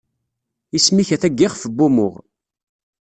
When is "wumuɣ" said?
1.75-2.13